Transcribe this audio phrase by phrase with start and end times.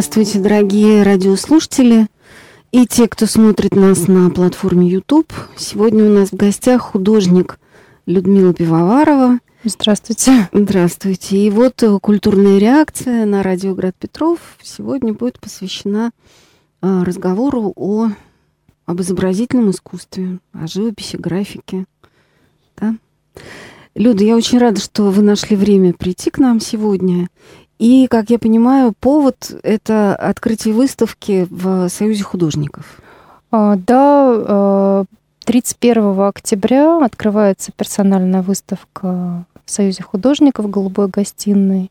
[0.00, 2.06] Здравствуйте, дорогие радиослушатели
[2.72, 5.30] и те, кто смотрит нас на платформе YouTube.
[5.58, 7.60] Сегодня у нас в гостях художник
[8.06, 9.40] Людмила Пивоварова.
[9.62, 10.48] Здравствуйте.
[10.54, 11.36] Здравствуйте.
[11.36, 16.12] И вот э, культурная реакция на радио Град Петров сегодня будет посвящена
[16.80, 18.08] э, разговору о,
[18.86, 21.84] об изобразительном искусстве, о живописи, графике.
[22.78, 22.96] Да?
[23.94, 27.28] Люда, я очень рада, что вы нашли время прийти к нам сегодня.
[27.80, 33.00] И, как я понимаю, повод— это открытие выставки в Союзе художников.
[33.50, 35.06] А, да,
[35.46, 41.90] 31 а, октября открывается персональная выставка в Союзе художников в Голубой гостиной.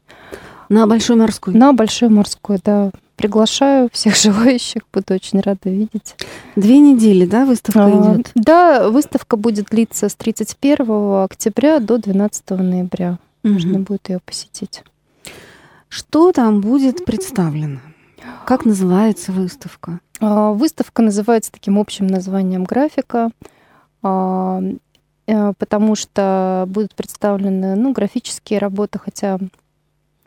[0.69, 1.55] На Большой морской?
[1.55, 2.91] На Большой морской, да.
[3.15, 6.15] Приглашаю всех желающих, буду очень рада видеть.
[6.55, 8.29] Две недели, да, выставка а, идет?
[8.35, 13.17] Да, выставка будет длиться с 31 октября до 12 ноября.
[13.43, 13.53] Угу.
[13.53, 14.83] Можно будет ее посетить.
[15.89, 17.79] Что там будет представлено?
[18.45, 19.99] Как называется выставка?
[20.19, 23.31] А, выставка называется таким общим названием графика,
[24.03, 24.61] а,
[25.27, 29.39] э, потому что будут представлены ну, графические работы, хотя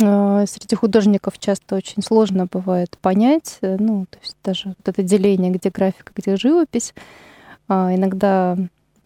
[0.02, 5.02] а, среди художников часто очень сложно бывает понять, э, ну, то есть даже вот это
[5.02, 6.94] деление, где графика, где живопись.
[7.68, 8.58] Иногда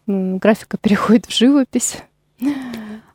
[0.07, 1.97] графика переходит в живопись.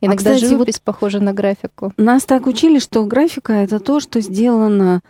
[0.03, 1.93] А, Иногда а, кстати, живопись вот похожа на графику.
[1.97, 5.01] Нас так учили, что графика это то, что сделано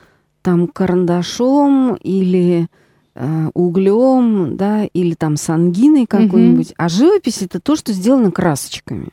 [0.44, 2.68] там карандашом или
[3.16, 6.68] э, углем, да, или там сангиной какой-нибудь.
[6.68, 6.76] Угу.
[6.78, 9.10] А живопись это то, что сделано красочками.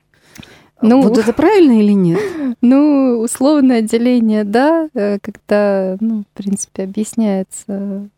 [0.83, 2.21] Ну, вот это правильно или нет?
[2.63, 8.09] Ну, условное отделение, да, э, когда, ну, в принципе, объясняется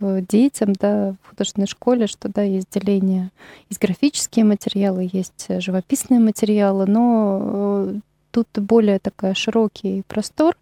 [0.00, 3.30] детям, да, в художественной школе, что да, есть деление,
[3.70, 7.94] есть графические материалы, есть живописные материалы, но э,
[8.30, 10.56] тут более такая широкий простор.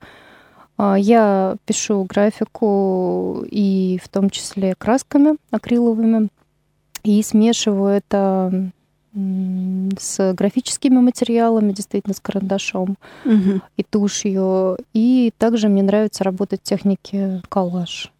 [0.77, 6.29] А, я пишу графику и в том числе красками акриловыми,
[7.03, 8.71] и смешиваю это
[9.15, 13.61] с графическими материалами, действительно с карандашом угу.
[13.77, 14.79] и тушью.
[14.95, 18.11] И также мне нравится работать в технике коллаж.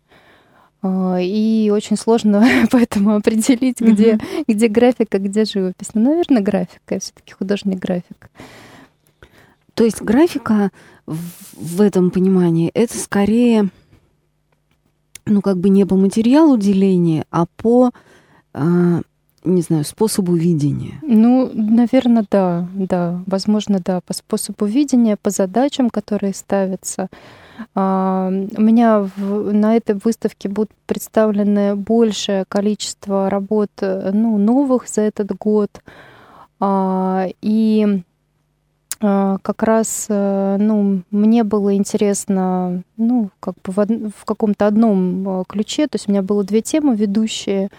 [0.83, 4.45] А, и очень сложно поэтому определить, где, mm-hmm.
[4.49, 5.91] где графика, где живопись.
[5.95, 8.31] Ну, наверное, графика, все-таки художник график.
[9.75, 10.71] То есть графика
[11.07, 13.71] в, этом понимании это скорее,
[15.25, 17.93] ну, как бы не по материалу деления, а по,
[18.53, 19.03] э,
[19.45, 21.01] не знаю, способу видения.
[21.03, 23.23] Ну, наверное, да, да.
[23.27, 27.09] Возможно, да, по способу видения, по задачам, которые ставятся.
[27.75, 35.03] А, у меня в, на этой выставке будут представлены большее количество работ ну, новых за
[35.03, 35.71] этот год.
[36.61, 38.03] А, и
[39.01, 45.87] а, как раз ну, мне было интересно ну, как бы в, в каком-то одном ключе.
[45.87, 47.71] То есть у меня было две темы ведущие,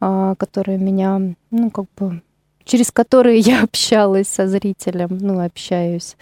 [0.00, 2.20] которые меня ну, как бы
[2.64, 6.16] через которые я общалась со зрителем, ну, общаюсь,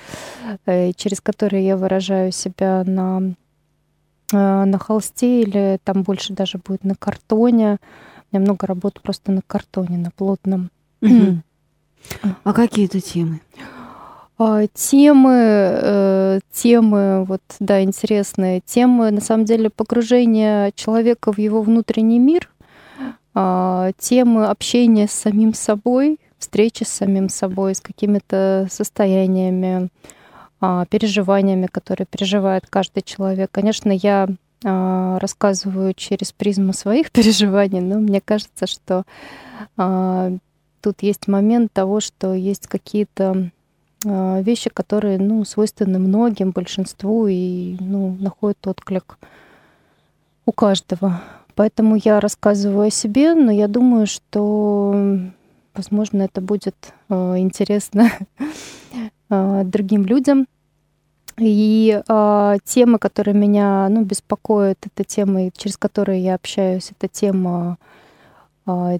[0.66, 3.34] э, через которые я выражаю себя на,
[4.32, 7.78] э, на холсте или там больше даже будет на картоне.
[8.30, 10.70] У меня много работ просто на картоне, на плотном.
[12.42, 13.40] А какие это темы?
[14.38, 21.62] А, темы, э, темы, вот, да, интересные темы, на самом деле, погружение человека в его
[21.62, 22.50] внутренний мир,
[23.34, 29.88] а, темы общения с самим собой, встречи с самим собой, с какими-то состояниями,
[30.60, 33.50] а, переживаниями, которые переживает каждый человек.
[33.52, 34.28] Конечно, я
[34.64, 39.04] а, рассказываю через призму своих переживаний, но мне кажется, что
[39.76, 40.32] а,
[40.80, 43.50] тут есть момент того, что есть какие-то
[44.04, 49.16] вещи, которые ну, свойственны многим, большинству и ну, находят отклик
[50.44, 51.22] у каждого.
[51.54, 55.20] Поэтому я рассказываю о себе, но я думаю, что
[55.74, 58.10] Возможно, это будет э, интересно
[59.30, 60.46] э, другим людям.
[61.38, 67.78] И э, темы, которые меня ну, беспокоят, это темы, через которые я общаюсь, это тема,
[68.66, 68.98] э,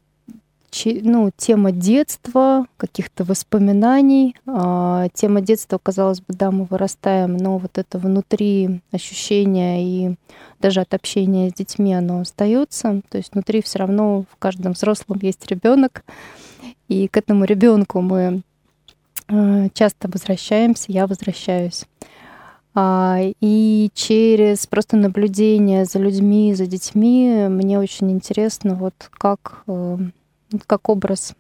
[0.71, 4.35] че, ну, тема детства, каких-то воспоминаний.
[4.47, 10.15] Э, тема детства, казалось бы, да, мы вырастаем, но вот это внутри ощущение и
[10.59, 13.03] даже от общения с детьми оно остается.
[13.11, 16.03] То есть внутри все равно в каждом взрослом есть ребенок.
[16.93, 18.43] И к этому ребенку мы
[19.29, 21.87] э, часто возвращаемся, я возвращаюсь.
[22.75, 29.99] А, и через просто наблюдение за людьми, за детьми, мне очень интересно, вот как, э,
[30.67, 31.35] как образ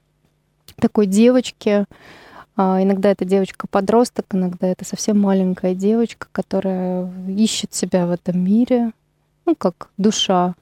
[0.76, 1.84] такой девочки
[2.56, 8.92] А иногда это девочка-подросток, иногда это совсем маленькая девочка, которая ищет себя в этом мире,
[9.44, 10.54] ну, как душа.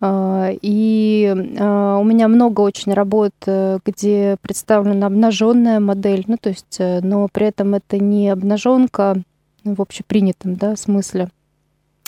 [0.00, 6.50] А, и а, у меня много очень работ, э, где представлена обнаженная модель, ну, то
[6.50, 9.16] есть, э, но при этом это не обнаженка
[9.64, 11.30] в общепринятом да, смысле.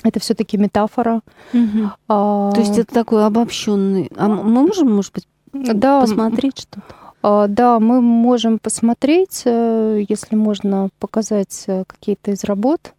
[0.03, 1.21] Это все-таки метафора.
[1.53, 1.91] Угу.
[2.07, 4.09] А, то есть это такой обобщенный.
[4.15, 6.81] А мы можем, может быть, да, посмотреть что-то?
[7.21, 12.93] А, да, мы можем посмотреть, э, если можно показать какие-то из работ.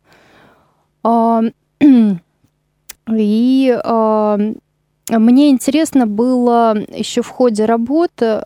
[3.08, 3.80] И
[5.10, 8.42] мне интересно было еще в ходе работы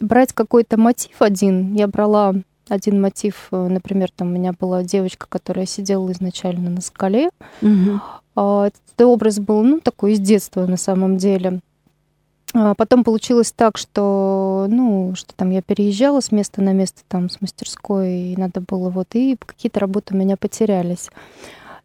[0.00, 1.74] брать какой-то мотив один.
[1.74, 2.34] Я брала
[2.68, 7.30] один мотив, э, например, там у меня была девочка, которая сидела изначально на скале.
[7.60, 8.00] Угу.
[8.64, 11.60] Этот образ был, ну, такой из детства на самом деле.
[12.54, 17.30] А потом получилось так, что, ну, что там я переезжала с места на место, там,
[17.30, 21.10] с мастерской, и надо было вот, и какие-то работы у меня потерялись.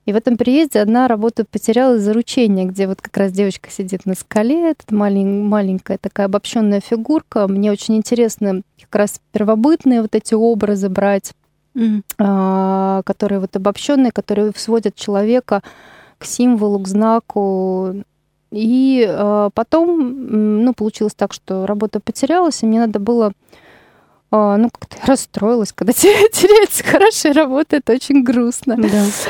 [0.07, 4.15] И в этом переезде одна работа потерялась заручение, где вот как раз девочка сидит на
[4.15, 7.45] скале, это малень, маленькая такая обобщенная фигурка.
[7.49, 11.33] Мне очень интересно как раз первобытные вот эти образы брать,
[11.75, 12.03] mm-hmm.
[12.19, 15.61] а, которые вот обобщенные, которые сводят человека
[16.17, 18.05] к символу, к знаку,
[18.49, 23.33] и э, потом, ну, получилось так, что работа потерялась, и мне надо было,
[24.31, 28.75] ну, как-то расстроилась, когда теряется хорошая работа, это очень грустно.
[28.75, 28.89] Да,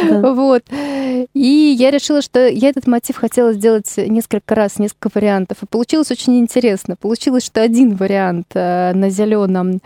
[0.10, 0.34] да.
[0.34, 0.64] Вот.
[0.72, 5.58] И я решила, что я этот мотив хотела сделать несколько раз, несколько вариантов.
[5.62, 6.96] И получилось очень интересно.
[6.96, 9.82] Получилось, что один вариант э, на зеленом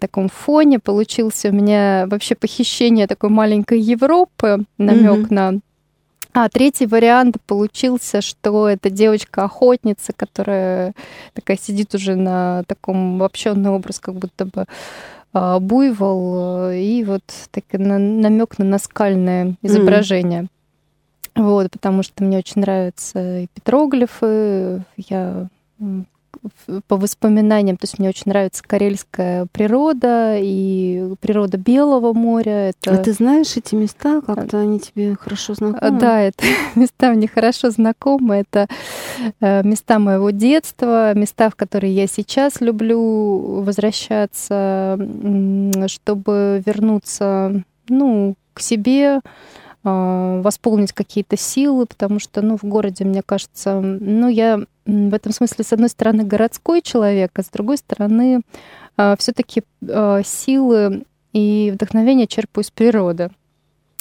[0.00, 5.34] таком фоне получился у меня вообще похищение такой маленькой Европы, намек mm-hmm.
[5.34, 5.58] на
[6.32, 10.94] а третий вариант получился, что это девочка-охотница, которая
[11.34, 14.66] такая сидит уже на таком обобщенный образ, как будто бы
[15.32, 20.42] а, буйвол, и вот так, на, намек на наскальное изображение.
[20.42, 20.48] Mm.
[21.38, 24.82] Вот, потому что мне очень нравятся и петроглифы.
[24.96, 25.48] Я
[26.86, 32.70] по воспоминаниям, то есть мне очень нравится карельская природа и природа Белого моря.
[32.70, 32.92] Это...
[32.92, 36.00] А ты знаешь эти места, как-то они тебе хорошо знакомы?
[36.00, 36.44] Да, это
[36.74, 38.36] места мне хорошо знакомы.
[38.36, 38.66] Это
[39.40, 44.98] э, места моего детства, места, в которые я сейчас люблю возвращаться,
[45.86, 49.20] чтобы вернуться, ну, к себе, а,
[49.84, 55.64] восполнить какие-то силы, потому что, ну, в городе, мне кажется, ну, я в этом смысле,
[55.64, 58.40] с одной стороны, городской человек, а с другой стороны,
[58.96, 63.30] а, все-таки а, силы и вдохновение черпаю из природы.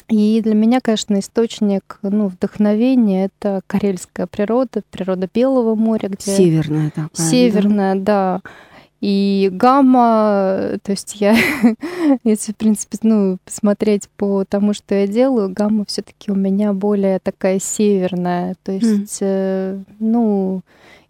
[0.07, 6.33] И для меня, конечно, источник ну, вдохновения— это карельская природа, природа Белого моря, где...
[6.33, 7.09] Северная такая.
[7.13, 8.41] Северная, да.
[8.43, 8.49] да.
[8.99, 11.35] И гамма, то есть я,
[12.23, 16.73] если, в принципе, ну, посмотреть по тому, что я делаю, гамма все таки у меня
[16.73, 18.55] более такая северная.
[18.63, 19.83] То есть, mm.
[19.99, 20.61] ну,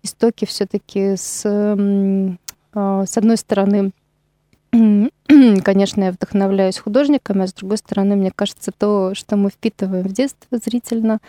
[0.04, 1.44] истоки все таки с,
[2.74, 3.92] а, с одной стороны,
[5.64, 10.14] конечно, я вдохновляюсь художниками, а с другой стороны, мне кажется, то, что мы впитываем в
[10.14, 11.20] детство зрительно,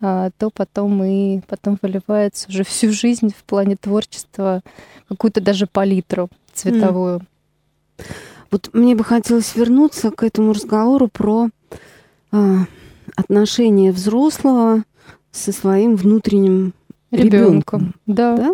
[0.00, 4.62] а, то потом и потом выливается уже всю жизнь в плане творчества,
[5.08, 7.18] какую-то даже палитру цветовую.
[7.18, 8.04] Mm.
[8.50, 11.48] Вот мне бы хотелось вернуться к этому разговору про
[12.32, 12.56] э,
[13.14, 14.82] отношения взрослого
[15.30, 16.74] со своим внутренним
[17.10, 17.94] ребенком.
[18.06, 18.36] Да.
[18.36, 18.50] да.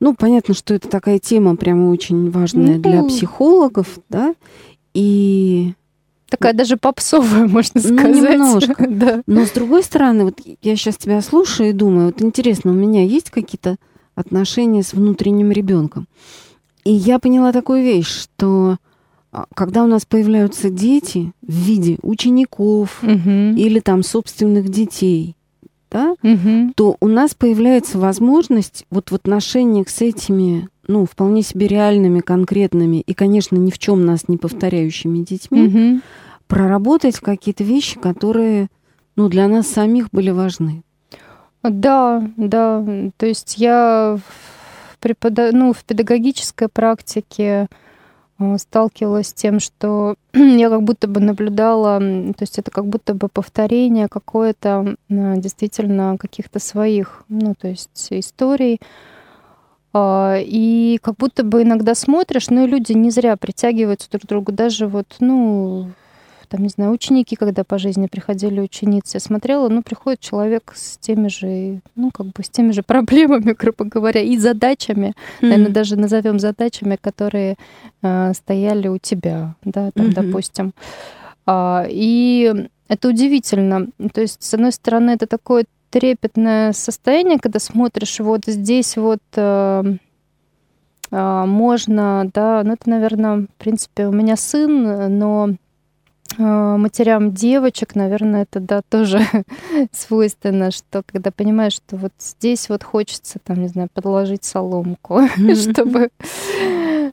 [0.00, 4.34] Ну, понятно, что это такая тема прямо очень важная ну, для психологов, да.
[4.94, 5.74] И
[6.28, 8.14] Такая даже попсовая, можно ну, сказать.
[8.14, 8.86] Ну, немножко.
[8.88, 9.22] да.
[9.26, 13.02] Но с другой стороны, вот я сейчас тебя слушаю и думаю, вот интересно, у меня
[13.02, 13.76] есть какие-то
[14.14, 16.06] отношения с внутренним ребенком?
[16.84, 18.76] И я поняла такую вещь, что
[19.32, 23.30] а, когда у нас появляются дети в виде учеников угу.
[23.56, 25.34] или там собственных детей,
[25.90, 26.72] да, угу.
[26.74, 33.00] то у нас появляется возможность вот в отношениях с этими, ну, вполне себе реальными, конкретными
[33.00, 36.00] и, конечно, ни в чем нас не повторяющими детьми, угу.
[36.46, 38.68] проработать какие-то вещи, которые,
[39.16, 40.82] ну, для нас самих были важны.
[41.62, 42.84] Да, да.
[43.16, 45.34] То есть я в, препод...
[45.52, 47.68] ну, в педагогической практике
[48.58, 53.28] сталкивалась с тем, что я как будто бы наблюдала, то есть это как будто бы
[53.28, 58.80] повторение какое-то действительно каких-то своих, ну, то есть историй.
[59.92, 64.26] А, и как будто бы иногда смотришь, ну и люди не зря притягиваются друг к
[64.26, 65.90] другу, даже вот, ну,
[66.48, 70.96] там, не знаю, ученики, когда по жизни приходили ученицы, я смотрела, ну, приходит человек с
[70.98, 75.46] теми же, ну, как бы с теми же проблемами, грубо говоря, и задачами, mm-hmm.
[75.46, 77.56] наверное, даже назовем задачами, которые
[78.02, 80.14] э, стояли у тебя, да, там, mm-hmm.
[80.14, 80.72] допустим.
[81.46, 83.88] А, и это удивительно.
[84.12, 89.84] То есть, с одной стороны, это такое трепетное состояние, когда смотришь, вот здесь вот э,
[91.10, 95.54] э, можно, да, ну это, наверное, в принципе, у меня сын, но
[96.38, 99.20] матерям девочек, наверное, это, да, тоже
[99.92, 105.22] свойственно, что когда понимаешь, что вот здесь вот хочется, там, не знаю, подложить соломку,
[105.54, 106.10] чтобы...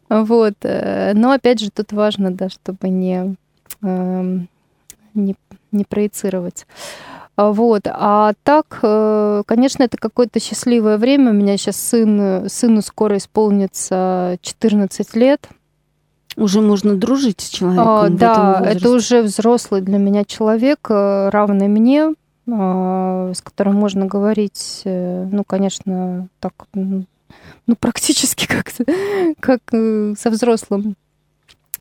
[0.10, 0.54] Вот.
[0.62, 3.36] Э, но, опять же, тут важно, да, чтобы не,
[3.82, 4.48] эм,
[5.14, 5.36] не,
[5.72, 6.68] не проецировать.
[7.36, 7.88] А, вот.
[7.88, 11.32] А так, э, конечно, это какое-то счастливое время.
[11.32, 15.50] У меня сейчас сын, сыну скоро исполнится 14 лет.
[16.38, 17.88] Уже можно дружить с человеком.
[17.88, 22.14] А, да, это уже взрослый для меня человек, э, равный мне,
[22.52, 27.06] а, с которым можно говорить, э, ну, конечно, так, ну,
[27.80, 28.72] практически как,
[29.40, 29.62] как
[30.18, 30.96] со взрослым.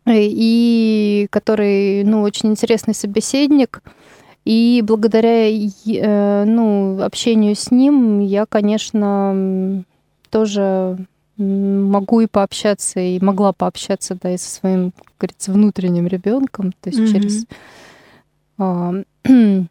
[0.06, 3.82] И который, ну, очень интересный собеседник.
[4.44, 9.82] И благодаря э, ну, общению с ним я, конечно,
[10.30, 10.99] тоже
[11.37, 16.91] могу и пообщаться, и могла пообщаться, да, и со своим, как говорится, внутренним ребенком, то
[16.91, 17.12] есть mm-hmm.
[17.12, 17.47] через,
[18.59, 18.95] а,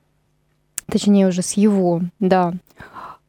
[0.87, 2.53] точнее уже с его, да.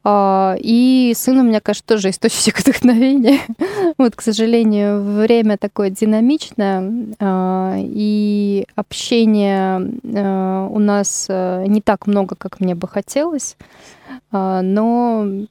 [0.07, 3.39] А, и сын у меня, конечно, тоже источник вдохновения.
[3.97, 9.81] вот, к сожалению, время такое динамичное, а, и общения
[10.13, 13.57] а, у нас не так много, как мне бы хотелось,
[14.31, 15.47] но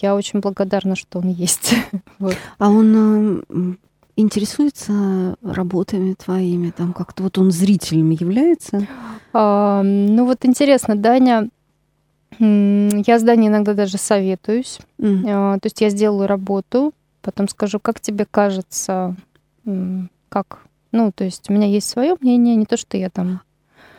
[0.00, 1.74] я очень благодарна, что он есть.
[2.18, 2.36] вот.
[2.58, 3.76] А он
[4.16, 8.86] интересуется работами твоими, там как-то вот он зрителем является?
[9.32, 11.48] А, ну вот интересно, Даня
[12.38, 14.78] я с Даней иногда даже советуюсь.
[14.98, 15.60] Mm.
[15.60, 19.16] То есть я сделаю работу, потом скажу, как тебе кажется,
[20.28, 20.60] как...
[20.92, 23.42] Ну, то есть у меня есть свое мнение, не то, что я там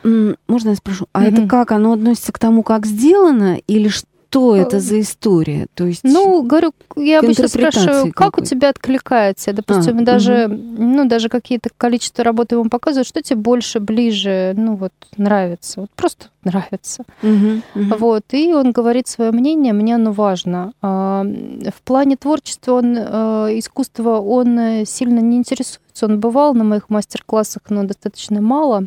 [0.03, 1.31] можно я спрошу, а mm-hmm.
[1.31, 1.71] это как?
[1.71, 4.07] Оно относится к тому, как сделано, или что?
[4.31, 5.67] Что это за история?
[5.73, 9.51] То есть ну, говорю, я обычно спрашиваю, как у тебя откликается?
[9.51, 10.55] Допустим, а, даже, угу.
[10.55, 15.81] ну, даже какие-то количество работы ему показывают, что тебе больше, ближе, ну, вот, нравится.
[15.81, 17.03] Вот просто нравится.
[17.21, 17.95] Угу, угу.
[17.97, 20.71] Вот, и он говорит свое мнение, мне оно важно.
[20.81, 26.05] А, в плане творчества он, а, искусства он сильно не интересуется.
[26.05, 28.85] Он бывал на моих мастер-классах, но достаточно мало.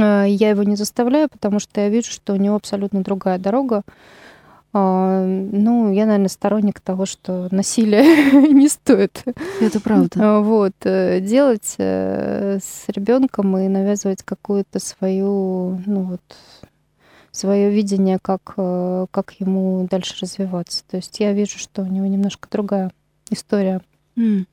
[0.00, 3.84] А, я его не заставляю, потому что я вижу, что у него абсолютно другая дорога.
[4.72, 9.24] А, ну, я, наверное, сторонник того, что насилие не стоит.
[9.60, 10.10] Это правда.
[10.16, 10.74] А, вот.
[10.84, 16.20] Э, делать э, с ребенком и навязывать какую-то свою, ну вот,
[17.30, 20.84] свое видение, как, э, как ему дальше развиваться.
[20.90, 22.92] То есть я вижу, что у него немножко другая
[23.30, 23.80] история.
[24.16, 24.46] Mm.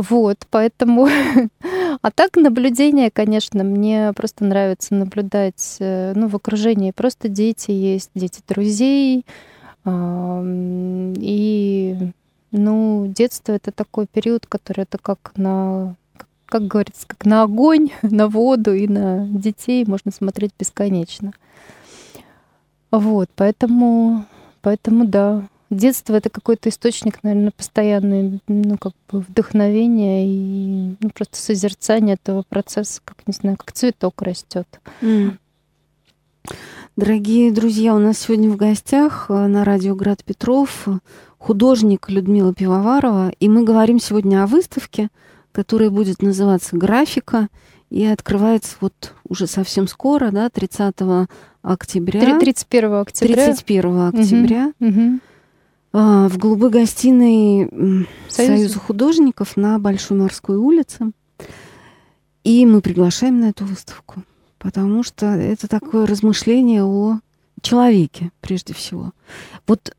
[0.00, 1.08] Вот, поэтому...
[2.02, 8.10] а так наблюдение, конечно, мне просто нравится наблюдать, э, ну, в окружении просто дети есть,
[8.14, 9.26] дети друзей,
[9.84, 11.96] и,
[12.52, 15.96] ну, детство— это такой период, который это как на
[16.46, 21.32] как говорится, как на огонь, на воду и на детей можно смотреть бесконечно.
[22.92, 24.26] Вот, поэтому,
[24.62, 31.36] поэтому да, детство это какой-то источник, наверное, постоянный, ну, как бы вдохновения и ну, просто
[31.36, 34.66] созерцания этого процесса, как, не знаю, как цветок растет.
[35.00, 35.36] Mm.
[36.96, 40.88] Дорогие друзья, у нас сегодня в гостях э, на радио Град Петров
[41.38, 45.08] художник Людмила Пивоварова, и мы говорим сегодня о выставке,
[45.52, 47.48] которая будет называться «Графика»,
[47.90, 50.94] и открывается вот уже совсем скоро, да, 30
[51.62, 52.38] октября.
[52.38, 53.46] 31 октября.
[53.46, 54.72] 31 октября.
[54.78, 55.20] Угу, угу.
[55.92, 58.56] А, в голубой гостиной Союза.
[58.56, 61.12] Союза художников на Большой морской улице.
[62.44, 64.22] И мы приглашаем на эту выставку,
[64.58, 67.18] потому что это такое размышление о
[67.60, 69.12] человеке, прежде всего.
[69.66, 69.94] Вот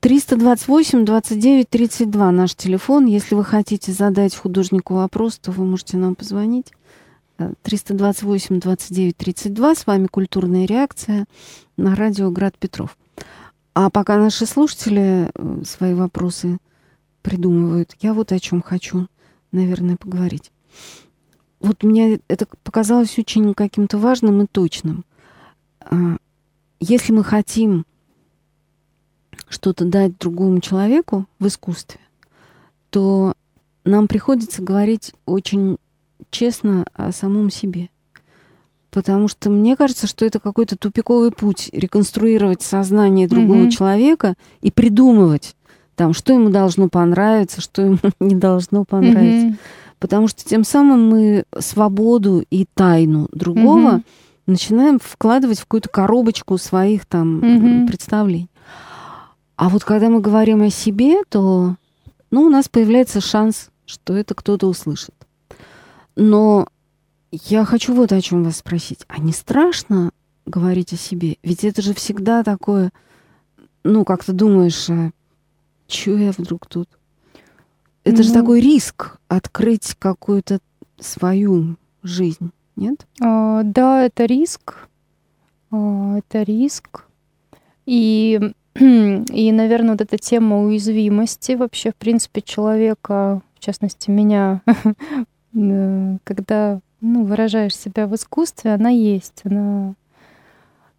[0.00, 3.06] 328 29 32 наш телефон.
[3.06, 6.72] Если вы хотите задать художнику вопрос, то вы можете нам позвонить.
[7.62, 9.74] 328 29 32.
[9.74, 11.26] С вами «Культурная реакция»
[11.76, 12.96] на радио «Град Петров».
[13.74, 16.58] А пока наши слушатели э, свои вопросы
[17.22, 19.08] придумывают, я вот о чем хочу,
[19.50, 20.52] наверное, поговорить.
[21.58, 25.04] Вот мне это показалось очень каким-то важным и точным.
[25.80, 26.16] А,
[26.80, 27.86] если мы хотим
[29.48, 32.00] что-то дать другому человеку в искусстве,
[32.90, 33.32] то
[33.84, 35.78] нам приходится говорить очень
[36.30, 37.88] честно о самом себе–
[38.92, 43.70] потому что мне кажется, что это какой-то тупиковый путь реконструировать сознание другого mm-hmm.
[43.70, 45.56] человека и придумывать
[45.96, 49.48] там, что ему должно понравиться, что ему не должно понравиться.
[49.48, 49.56] Mm-hmm.
[49.98, 54.04] Потому что тем самым мы свободу и тайну другого mm-hmm.
[54.46, 57.86] начинаем вкладывать в какую-то коробочку своих там mm-hmm.
[57.86, 58.50] представлений.
[59.56, 61.76] А вот когда мы говорим о себе, то
[62.30, 65.14] ну, у нас появляется шанс, что это кто-то услышит.
[66.16, 66.66] Но
[67.32, 69.04] я хочу вот о чем вас спросить.
[69.08, 70.12] А не страшно
[70.44, 71.38] говорить о себе?
[71.42, 72.92] Ведь это же всегда такое,
[73.84, 75.10] ну, как ты думаешь, а
[75.86, 76.88] чё я вдруг тут?
[78.04, 80.58] Это ну, же такой риск открыть какую-то
[80.98, 83.06] свою жизнь, нет?
[83.20, 84.88] А, да, это риск.
[85.70, 87.06] А, это риск.
[87.86, 94.62] И, и, наверное, вот эта тема уязвимости вообще, в принципе, человека, в частности, меня,
[95.54, 99.42] э, когда ну, выражаешь себя в искусстве, она есть.
[99.44, 99.94] Она...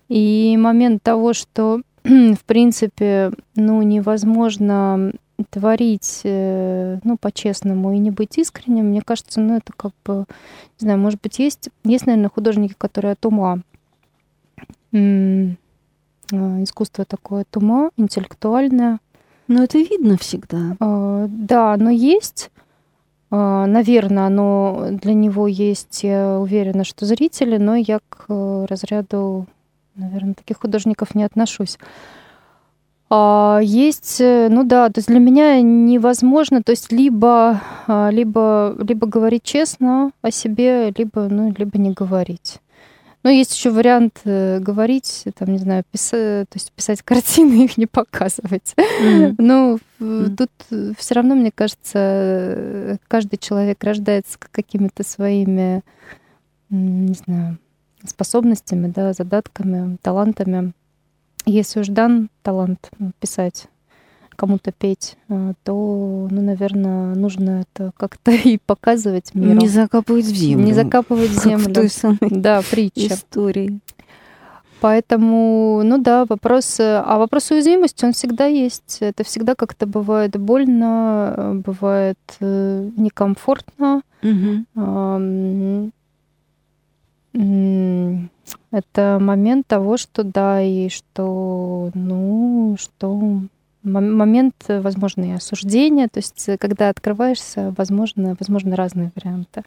[0.09, 5.13] И момент того, что, в принципе, ну, невозможно
[5.49, 10.25] творить, э, ну, по-честному и не быть искренним, мне кажется, ну, это как бы,
[10.79, 13.59] не знаю, может быть, есть, есть, наверное, художники, которые от ума.
[16.31, 18.99] А, искусство такое от ума, интеллектуальное.
[19.47, 20.75] Но это видно всегда.
[20.79, 22.51] А, да, но есть,
[23.35, 29.47] наверное, оно для него есть, я уверена, что зрители, но я к э, разряду,
[29.95, 31.79] наверное, таких художников не отношусь.
[33.09, 38.75] А, есть, э, ну да, то есть для меня невозможно, то есть либо, а, либо,
[38.79, 42.59] либо говорить честно о себе, либо, ну, либо не говорить.
[43.23, 47.77] Но есть еще вариант э, говорить, там, не знаю, писать, то есть писать картины, их
[47.77, 48.75] не показывать.
[48.75, 49.35] Mm-hmm.
[49.37, 50.35] Но mm-hmm.
[50.35, 50.51] тут
[50.97, 55.81] все равно, мне кажется, каждый человек рождается какими-то своими,
[56.69, 57.57] не знаю,
[58.05, 60.73] способностями, да, задатками, талантами.
[61.45, 63.67] Если уж дан талант писать,
[64.35, 69.53] кому-то петь, э, то, ну, наверное, нужно это как-то и показывать миру.
[69.59, 70.65] Не закапывать в землю.
[70.65, 71.65] Не закапывать в землю.
[71.65, 73.13] Как в той самой да, притча.
[73.13, 73.79] истории.
[74.81, 78.97] Поэтому, ну да, вопрос, а вопрос уязвимости, он всегда есть.
[78.99, 84.01] Это всегда как-то бывает больно, бывает э, некомфортно.
[84.21, 84.65] Угу.
[88.71, 93.41] Это момент того, что да, и что, ну, что
[93.83, 99.63] момент, возможно, и осуждения, то есть когда открываешься, возможно, возможно разные варианты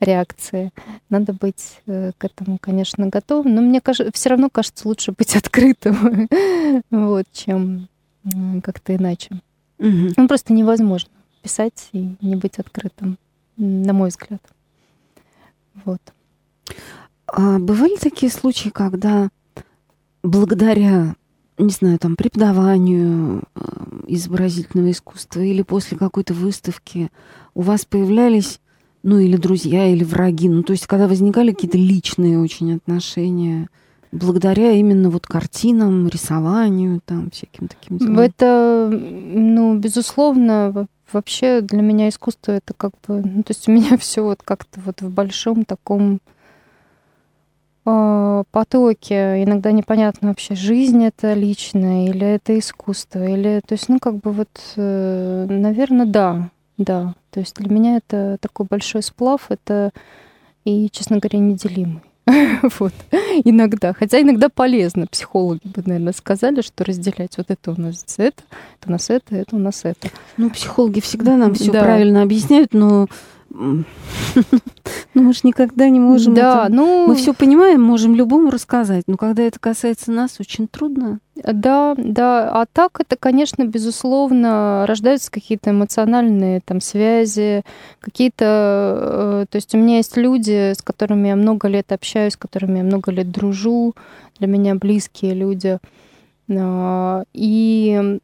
[0.00, 0.70] реакции.
[1.10, 5.36] Надо быть э, к этому, конечно, готовым, но мне кажется, все равно кажется лучше быть
[5.36, 6.28] открытым,
[6.90, 7.88] вот, чем
[8.62, 9.30] как-то иначе.
[9.78, 11.10] Ну, просто невозможно
[11.42, 13.18] писать и не быть открытым,
[13.58, 14.40] на мой взгляд.
[15.84, 16.00] Вот.
[17.26, 19.28] А бывали такие случаи, когда
[20.22, 21.16] благодаря,
[21.58, 23.60] не знаю, там, преподаванию э,
[24.08, 27.10] изобразительного искусства или после какой-то выставки
[27.54, 28.60] у вас появлялись,
[29.02, 33.68] ну, или друзья, или враги, ну, то есть когда возникали какие-то личные очень отношения,
[34.10, 38.18] благодаря именно вот картинам, рисованию, там, всяким таким делам?
[38.18, 43.96] Это, ну, безусловно, вообще для меня искусство это как бы, ну, то есть у меня
[43.98, 46.20] все вот как-то вот в большом таком
[47.84, 49.42] потоке.
[49.42, 54.32] Иногда непонятно вообще, жизнь это личное или это искусство, или, то есть, ну, как бы
[54.32, 57.14] вот, э, наверное, да, да.
[57.30, 59.92] То есть для меня это такой большой сплав, это
[60.64, 62.00] и, честно говоря, неделимый.
[62.78, 62.92] вот.
[63.44, 63.92] Иногда.
[63.92, 65.06] Хотя иногда полезно.
[65.06, 68.42] Психологи бы, наверное, сказали, что разделять вот это у нас это,
[68.80, 70.08] это у нас это, это у нас это.
[70.36, 73.08] Ну, психологи всегда нам все правильно объясняют, но
[75.14, 76.34] ну, мы же никогда не можем.
[76.34, 76.74] Да, это...
[76.74, 77.06] ну.
[77.06, 79.04] Мы все понимаем, можем любому рассказать.
[79.06, 81.20] Но когда это касается нас, очень трудно.
[81.36, 82.50] Да, да.
[82.50, 87.62] А так это, конечно, безусловно, рождаются какие-то эмоциональные там связи,
[88.00, 88.44] какие-то.
[88.44, 92.78] Э, то есть у меня есть люди, с которыми я много лет общаюсь, с которыми
[92.78, 93.94] я много лет дружу,
[94.38, 95.78] для меня близкие люди.
[96.50, 98.18] А, и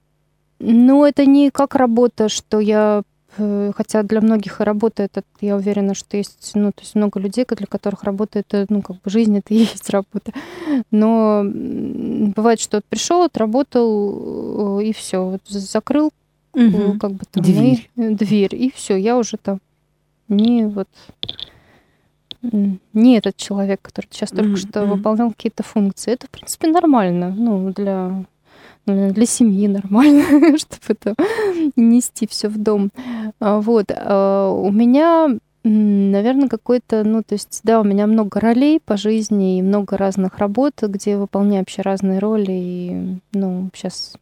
[0.59, 3.03] ну, это не как работа, что я
[3.37, 7.45] хотя для многих и работа это, я уверена, что есть, ну, то есть много людей,
[7.49, 10.33] для которых работа это, ну, как бы жизнь это и есть работа.
[10.91, 16.13] Но бывает, что пришел, отработал э, и все, вот закрыл,
[16.55, 16.99] угу.
[16.99, 19.61] как бы там дверь, и, дверь и все, я уже там
[20.29, 20.89] не вот
[22.43, 24.69] не этот человек, который сейчас только mm-hmm.
[24.71, 26.13] что выполнял какие-то функции.
[26.13, 28.25] Это, в принципе, нормально, ну, для
[28.87, 30.25] для семьи нормально,
[30.59, 31.15] чтобы это
[31.77, 32.91] нести все в дом.
[33.39, 33.87] А, вот.
[33.95, 39.59] А, у меня Наверное, какой-то, ну, то есть, да, у меня много ролей по жизни
[39.59, 42.53] и много разных работ, где выполняю вообще разные роли.
[42.53, 44.15] И, ну, сейчас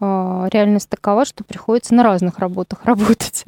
[0.00, 3.44] а, реальность такова, что приходится на разных работах работать.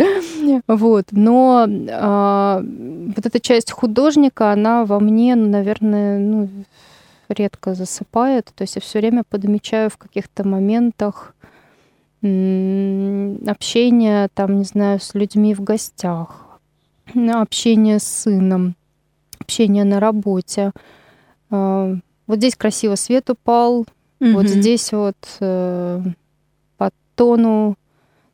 [0.67, 1.05] вот.
[1.13, 6.49] Но а, вот эта часть художника, она во мне, ну, наверное, ну,
[7.29, 8.53] редко засыпает.
[8.55, 11.35] То есть я все время подмечаю в каких-то моментах
[12.23, 16.59] общение, там, не знаю, с людьми в гостях,
[17.15, 18.75] общение с сыном,
[19.39, 20.73] общение на работе.
[21.51, 21.95] А,
[22.27, 23.87] вот здесь красиво свет упал,
[24.19, 24.33] mm-hmm.
[24.33, 26.03] вот здесь вот э,
[27.17, 27.77] тону,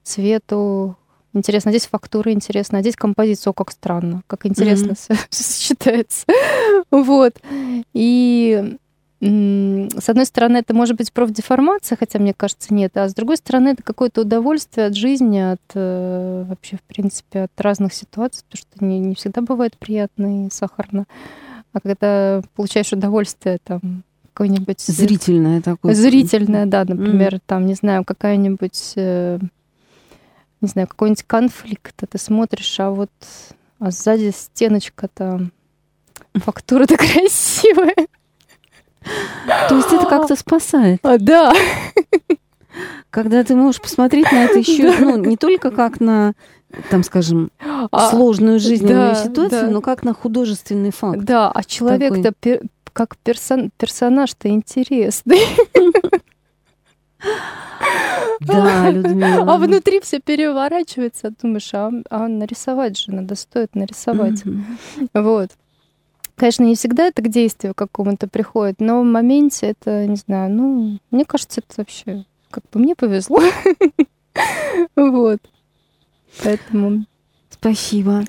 [0.03, 0.97] цвету.
[1.35, 5.19] Интересно, здесь фактура интересна, а здесь композиция, о, как странно, как интересно mm-hmm.
[5.31, 6.27] сочетается.
[6.91, 7.41] вот.
[7.95, 8.77] И
[9.21, 13.69] с одной стороны, это может быть профдеформация, хотя мне кажется, нет, а с другой стороны,
[13.69, 18.85] это какое-то удовольствие от жизни, от э, вообще, в принципе, от разных ситуаций, потому что
[18.85, 21.05] не, не всегда бывает приятно и сахарно.
[21.73, 24.81] А когда получаешь удовольствие там какое-нибудь...
[24.81, 25.95] Зрительное такое.
[25.95, 27.43] Зрительное, да, например, mm.
[27.47, 29.39] там, не знаю, какая-нибудь, э,
[30.61, 33.11] не знаю, какой-нибудь конфликт, а ты смотришь, а вот
[33.79, 35.53] а сзади стеночка там,
[36.35, 37.95] фактура-то красивая.
[39.69, 41.01] То есть это как-то спасает.
[41.03, 41.53] А, да.
[43.11, 46.35] Когда ты можешь посмотреть на это еще, ну, не только как на
[46.89, 49.71] там, скажем, а, сложную жизненную да, ситуацию, да.
[49.71, 51.21] но как на художественный факт.
[51.21, 52.33] Да, а человек-то
[52.93, 55.41] как персон, персонаж-то интересный.
[58.41, 59.55] Да, Людмила.
[59.55, 64.43] А внутри все переворачивается, думаешь, а, а нарисовать же надо, стоит нарисовать.
[65.15, 65.51] Вот.
[66.37, 70.99] Конечно, не всегда это к действию какому-то приходит, но в моменте это, не знаю, ну,
[71.11, 73.41] мне кажется, это вообще как бы мне повезло.
[74.97, 75.39] Вот.
[76.43, 77.05] Поэтому...
[77.51, 78.25] Спасибо.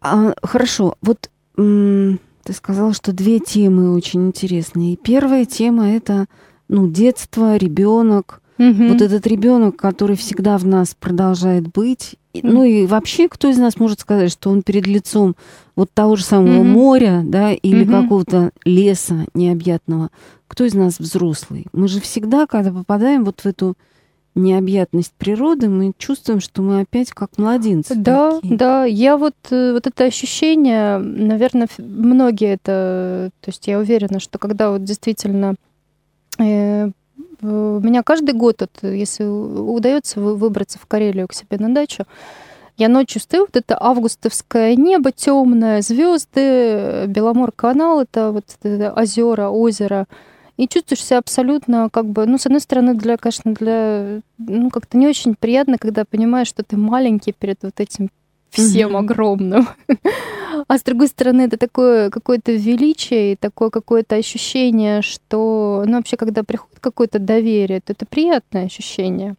[0.00, 4.96] А, хорошо, вот ты сказала, что две темы очень интересные.
[4.96, 6.26] первая тема это
[6.68, 8.41] ну, детство, ребенок.
[8.70, 8.88] Угу.
[8.88, 12.16] Вот этот ребенок, который всегда в нас продолжает быть.
[12.34, 15.36] Ну и вообще, кто из нас может сказать, что он перед лицом
[15.74, 16.64] вот того же самого угу.
[16.64, 18.02] моря, да, или угу.
[18.02, 20.10] какого-то леса необъятного,
[20.46, 21.66] кто из нас взрослый?
[21.72, 23.74] Мы же всегда, когда попадаем вот в эту
[24.34, 27.94] необъятность природы, мы чувствуем, что мы опять как младенцы.
[27.94, 28.56] Да, такие.
[28.56, 28.84] да.
[28.84, 33.30] Я вот, э, вот это ощущение, наверное, многие это...
[33.40, 35.54] То есть я уверена, что когда вот действительно
[36.38, 36.90] э,
[37.40, 42.04] меня каждый год, вот, если удается выбраться в Карелию к себе на дачу,
[42.76, 49.48] я ночью стою, вот это августовское небо темное, звезды, Беломор канал, это вот это озера,
[49.48, 50.06] озеро,
[50.56, 54.96] и чувствуешь себя абсолютно как бы, ну, с одной стороны, для, конечно, для, ну, как-то
[54.96, 58.10] не очень приятно, когда понимаешь, что ты маленький перед вот этим
[58.50, 58.98] всем mm-hmm.
[58.98, 59.68] огромным.
[60.68, 66.42] А с другой стороны, это такое какое-то величие такое какое-то ощущение, что, ну, вообще, когда
[66.42, 69.34] приходит какое-то доверие, то это приятное ощущение.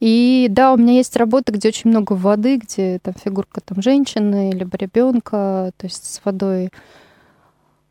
[0.00, 4.50] И да, у меня есть работа, где очень много воды, где там фигурка там женщины
[4.52, 6.70] либо ребенка, то есть с водой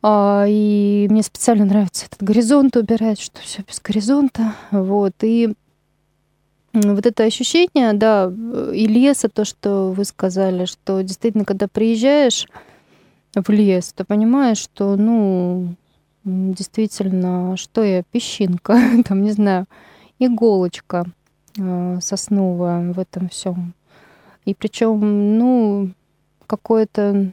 [0.01, 4.53] а, и мне специально нравится этот горизонт убирать, что все без горизонта.
[4.71, 5.13] Вот.
[5.21, 5.53] И
[6.73, 8.31] вот это ощущение, да,
[8.73, 12.47] и леса, то, что вы сказали, что действительно, когда приезжаешь
[13.33, 15.75] в лес, то понимаешь, что, ну,
[16.23, 19.65] действительно, что я, песчинка, там, не знаю,
[20.19, 21.05] иголочка
[21.57, 23.73] э, сосновая в этом всем.
[24.45, 25.91] И причем, ну,
[26.47, 27.31] какое-то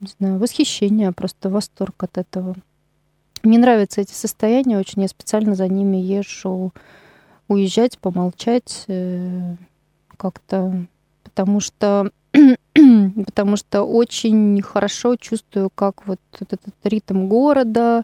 [0.00, 2.54] не знаю, восхищение, просто восторг от этого.
[3.42, 5.02] Мне нравятся эти состояния очень.
[5.02, 6.72] Я специально за ними езжу
[7.48, 9.56] уезжать, помолчать э,
[10.16, 10.86] как-то,
[11.24, 12.10] потому что
[13.26, 18.02] потому что очень хорошо чувствую, как вот этот ритм города,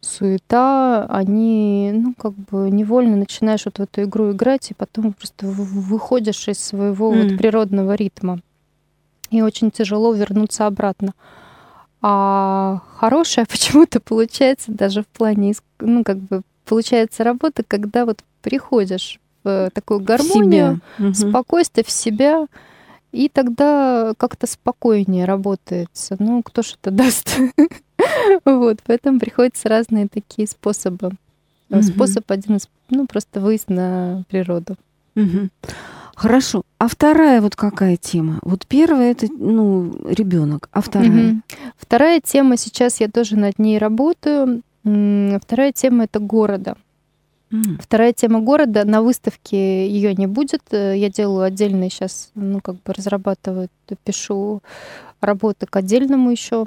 [0.00, 5.46] суета, они, ну, как бы невольно начинаешь вот в эту игру играть, и потом просто
[5.46, 7.22] выходишь из своего mm.
[7.22, 8.40] вот природного ритма
[9.30, 11.12] и очень тяжело вернуться обратно.
[12.02, 19.18] А хорошая почему-то получается даже в плане, ну, как бы получается работа, когда вот приходишь
[19.44, 22.46] в такую гармонию, в спокойствие в себя,
[23.12, 26.16] и тогда как-то спокойнее работается.
[26.18, 27.38] Ну, кто ж это даст?
[28.44, 31.12] вот, поэтому приходится разные такие способы.
[31.82, 34.76] Способ один из, ну, просто выезд на природу.
[36.14, 36.62] Хорошо.
[36.78, 38.38] А вторая вот какая тема?
[38.42, 41.32] Вот первая это ну ребенок, а вторая?
[41.32, 41.42] Угу.
[41.76, 44.62] Вторая тема сейчас я тоже над ней работаю.
[44.86, 46.76] Вторая тема это города.
[47.50, 47.80] Mm.
[47.80, 48.84] Вторая тема города.
[48.84, 50.62] На выставке ее не будет.
[50.70, 53.68] Я делаю отдельный сейчас, ну, как бы разрабатываю,
[54.04, 54.62] пишу
[55.20, 56.66] работы к отдельному еще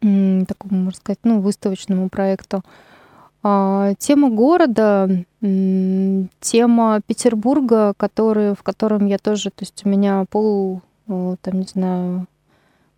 [0.00, 2.62] такому, можно сказать, ну, выставочному проекту.
[3.42, 5.08] А, тема города,
[5.40, 12.26] тема Петербурга, который, в котором я тоже, то есть у меня пол, там, не знаю,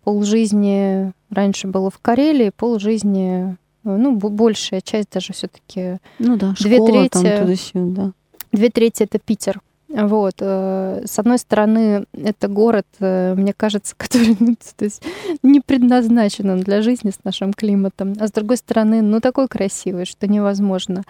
[0.03, 6.37] пол жизни раньше было в Карелии, пол жизни, ну, большая часть даже все таки Ну
[6.37, 8.11] да, две школа, трети, там туда-сюда.
[8.51, 9.61] Две трети— это Питер.
[9.93, 10.35] Вот.
[10.39, 15.03] Э, с одной стороны, это город, э, мне кажется, который ну, то есть,
[15.43, 18.15] не предназначен он для жизни с нашим климатом.
[18.19, 21.03] А с другой стороны, ну такой красивый, что невозможно.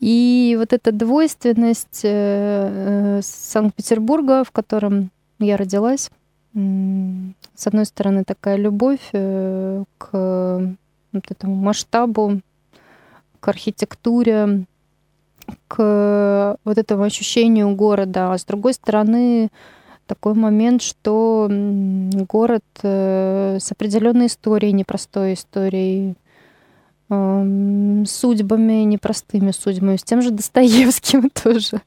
[0.00, 6.10] И вот эта двойственность э, Санкт-Петербурга, в котором я родилась,
[6.54, 10.76] с одной стороны, такая любовь к
[11.12, 12.40] вот этому масштабу,
[13.40, 14.64] к архитектуре,
[15.68, 18.32] к вот этому ощущению города.
[18.32, 19.50] А с другой стороны,
[20.06, 26.14] такой момент, что город э, с определенной историей, непростой историей,
[27.08, 31.80] эм, судьбами, непростыми судьбами, с тем же Достоевским тоже.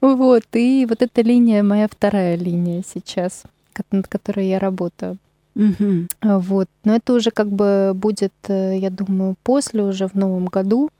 [0.00, 0.44] Вот.
[0.54, 3.44] И вот эта линия моя вторая линия сейчас,
[3.90, 5.18] над которой я работаю.
[5.60, 6.38] Угу.
[6.40, 6.68] Вот.
[6.84, 10.90] Но это уже как бы будет, э, я думаю, после, уже в новом году.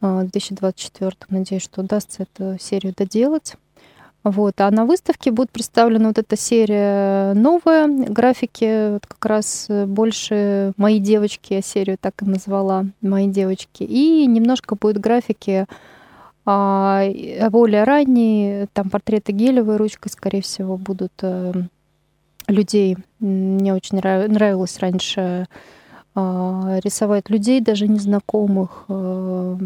[0.00, 1.12] 2024.
[1.28, 3.56] Надеюсь, что удастся эту серию доделать.
[4.24, 4.60] Вот.
[4.60, 10.98] А на выставке будет представлена вот эта серия новая, графики вот как раз больше «Мои
[10.98, 13.84] девочки», я серию так и назвала «Мои девочки».
[13.84, 15.66] И немножко будет графики
[16.44, 17.04] а,
[17.50, 21.52] более ранние, там портреты гелевой ручкой, скорее всего, будут э,
[22.48, 22.96] людей.
[23.20, 25.46] Мне очень нравилось раньше
[26.14, 29.58] а, рисовать людей, даже незнакомых, э,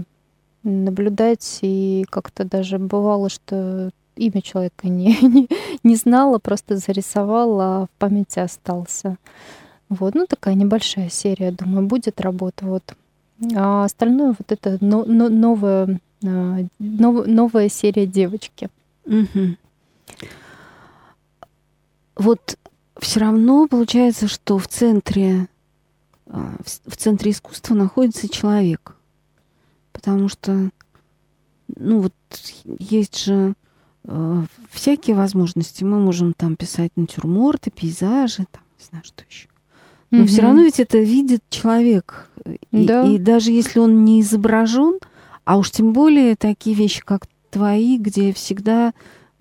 [0.64, 5.48] наблюдать, и как-то даже бывало, что имя человека не, не,
[5.82, 9.16] не знала, просто зарисовала, а в памяти остался.
[9.88, 12.66] Вот, ну такая небольшая серия, думаю, будет работа.
[12.66, 12.94] Вот.
[13.54, 18.68] А остальное вот это но, но, новая, а, нов, новая серия девочки.
[19.06, 19.56] Угу.
[22.16, 22.58] Вот
[22.98, 25.48] все равно получается, что в центре,
[26.26, 28.96] а, в центре искусства находится человек
[29.92, 30.70] потому что,
[31.76, 32.14] ну вот,
[32.78, 33.54] есть же
[34.04, 35.84] э, всякие возможности.
[35.84, 39.48] Мы можем там писать натюрморты, пейзажи, там, не знаю, что еще.
[40.10, 42.28] Но mm все равно ведь это видит человек.
[42.70, 43.06] И, да.
[43.06, 44.98] и даже если он не изображен,
[45.44, 48.92] а уж тем более такие вещи, как твои, где всегда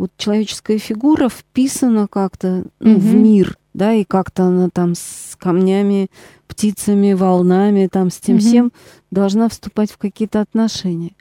[0.01, 5.37] вот человеческая фигура вписана как-то ну, mm в мир, да, и как-то она там с
[5.37, 6.09] камнями,
[6.47, 8.71] птицами, волнами, там с тем mm всем
[9.11, 11.11] должна вступать в какие-то отношения.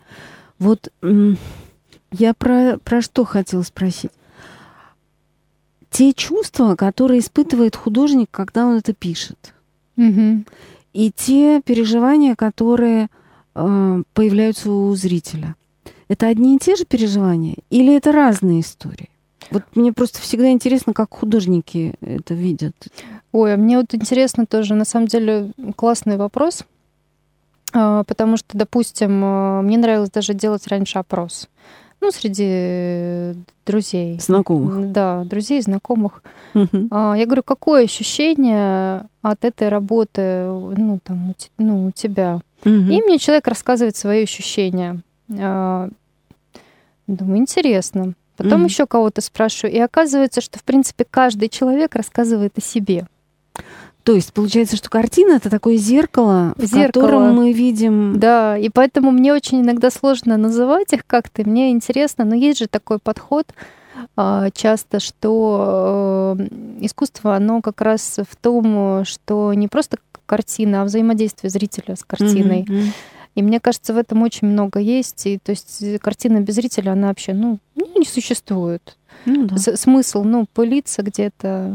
[0.59, 0.91] Вот
[2.11, 4.13] я про, про что хотела спросить.
[5.91, 9.53] Те чувства, которые испытывает художник, когда он это пишет,
[9.99, 10.49] mm
[10.95, 13.11] и те переживания, которые
[13.55, 15.55] э, появляются у зрителя,
[16.11, 19.09] это одни и те же переживания или это разные истории?
[19.53, 22.75] Вот мне просто всегда интересно, как художники это видят.
[23.31, 26.65] Ой, а мне вот интересно тоже, на самом деле, классный вопрос,
[27.73, 31.49] а, потому что, допустим, а, мне нравилось даже делать раньше опрос.
[32.01, 34.19] Ну, среди друзей.
[34.19, 34.91] Знакомых.
[34.91, 36.25] Да, друзей, знакомых.
[36.55, 36.89] Угу.
[36.91, 42.41] Я говорю, какое ощущение от этой работы ну, там, ну, у тебя?
[42.65, 42.71] Угу.
[42.71, 45.03] И мне человек рассказывает свои ощущения.
[47.11, 48.15] Думаю, интересно.
[48.37, 48.69] Потом mm-hmm.
[48.69, 53.07] еще кого-то спрашиваю, и оказывается, что в принципе каждый человек рассказывает о себе.
[54.05, 58.19] То есть получается, что картина это такое зеркало, зеркало, в котором мы видим.
[58.19, 61.43] Да, и поэтому мне очень иногда сложно называть их как-то.
[61.47, 63.47] Мне интересно, но есть же такой подход
[64.17, 66.47] а, часто, что э,
[66.81, 72.63] искусство, оно как раз в том, что не просто картина, а взаимодействие зрителя с картиной.
[72.63, 72.87] Mm-hmm.
[73.41, 75.27] И мне кажется, в этом очень много есть.
[75.27, 78.99] И то есть картина без зрителя, она вообще, ну, не существует.
[79.25, 79.57] Ну, да.
[79.57, 81.75] Смысл, ну, пылиться где-то.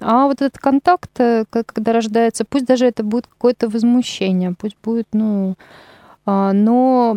[0.00, 5.08] А вот этот контакт, э, когда рождается, пусть даже это будет какое-то возмущение, пусть будет,
[5.12, 5.56] ну,
[6.26, 7.16] а, но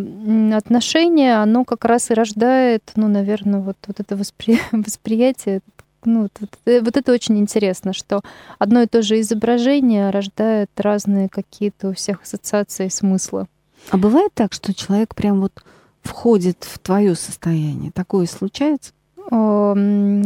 [0.56, 4.60] отношение, оно как раз и рождает, ну, наверное, вот, вот это воспри...
[4.71, 5.62] восприятие,
[6.03, 8.21] ну, вот, вот, э, вот это очень интересно, что
[8.58, 13.47] одно и то же изображение рождает разные какие-то у всех ассоциации смысла.
[13.89, 15.63] А бывает так, что человек прям вот
[16.01, 17.91] входит в твое состояние?
[17.91, 18.93] Такое случается?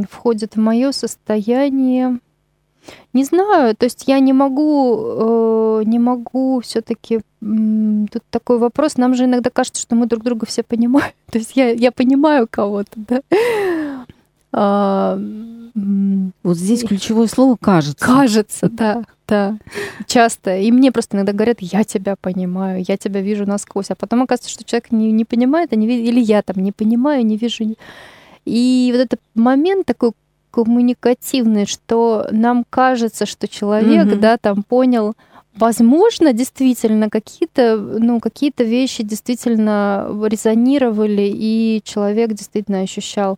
[0.09, 2.19] Входит в мое состояние.
[3.13, 8.97] Не знаю, то есть я не могу, э, не могу все-таки тут такой вопрос.
[8.97, 11.11] Нам же иногда кажется, что мы друг друга все понимаем.
[11.31, 13.21] То есть я, я понимаю кого-то, да.
[14.59, 15.19] А,
[16.43, 18.03] вот здесь ключевое слово кажется.
[18.03, 19.57] Кажется, да, да.
[20.07, 20.57] Часто.
[20.57, 23.91] И мне просто иногда говорят, я тебя понимаю, я тебя вижу насквозь.
[23.91, 27.23] А потом оказывается, что человек не, не понимает, а не или я там не понимаю,
[27.23, 27.75] не вижу.
[28.45, 30.13] И вот этот момент такой
[30.49, 34.19] коммуникативный, что нам кажется, что человек, mm-hmm.
[34.19, 35.13] да, там понял,
[35.55, 43.37] возможно, действительно какие-то, ну, какие-то вещи действительно резонировали, и человек действительно ощущал.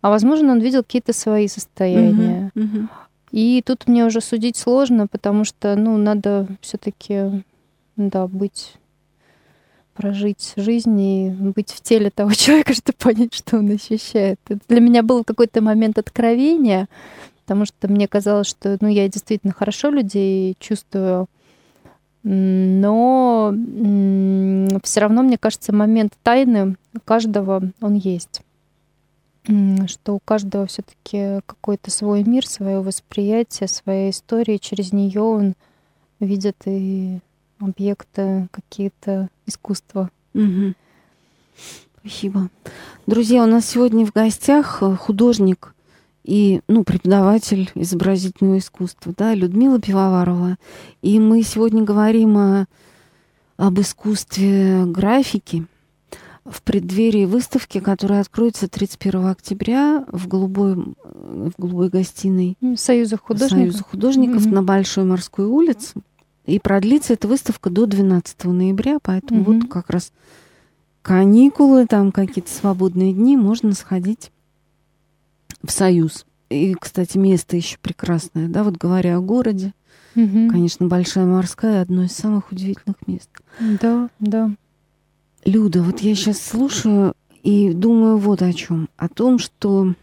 [0.00, 2.50] А возможно, он видел какие-то свои состояния.
[2.54, 2.62] Mm-hmm.
[2.62, 2.88] Mm-hmm.
[3.32, 7.42] И тут мне уже судить сложно, потому что, ну, надо все-таки,
[7.96, 8.74] да, быть
[9.94, 14.40] прожить жизнь и быть в теле того человека, чтобы понять, что он ощущает.
[14.48, 16.88] Это для меня был какой-то момент откровения,
[17.42, 21.26] потому что мне казалось, что ну, я действительно хорошо людей чувствую,
[22.22, 23.54] но
[24.82, 28.42] все равно, мне кажется, момент тайны каждого он есть
[29.44, 35.54] что у каждого все-таки какой-то свой мир, свое восприятие, своя история, через нее он
[36.20, 37.20] видит и
[37.58, 40.10] объекты какие-то искусства.
[40.34, 40.74] Угу.
[42.00, 42.48] Спасибо.
[43.06, 45.74] Друзья, у нас сегодня в гостях э, художник
[46.24, 50.56] и ну, преподаватель изобразительного искусства, да, Людмила Пивоварова.
[51.02, 52.66] И мы сегодня говорим о,
[53.56, 55.66] об искусстве графики
[56.50, 63.84] в преддверии выставки, которая откроется 31 октября в голубой, в голубой гостиной Союза художников, Союза
[63.84, 64.54] художников mm-hmm.
[64.54, 65.94] на Большой морской улице.
[66.46, 69.52] И продлится эта выставка до 12 ноября, поэтому угу.
[69.52, 70.12] вот как раз
[71.02, 74.32] каникулы, там какие-то свободные дни, можно сходить
[75.62, 76.26] в Союз.
[76.48, 79.74] И, кстати, место еще прекрасное, да, вот говоря о городе,
[80.16, 80.50] угу.
[80.50, 83.30] конечно, Большая морская одно из самых удивительных мест.
[83.60, 84.50] Да, да.
[85.44, 88.88] Люда, вот я сейчас слушаю и думаю вот о чем.
[88.96, 89.94] О том, что,